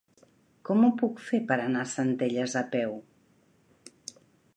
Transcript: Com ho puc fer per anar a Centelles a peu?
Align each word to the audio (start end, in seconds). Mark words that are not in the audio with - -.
Com 0.69 0.79
ho 0.85 0.87
puc 1.01 1.19
fer 1.25 1.39
per 1.51 1.57
anar 1.65 1.83
a 1.87 1.89
Centelles 1.91 2.57
a 2.63 2.65
peu? 2.77 2.97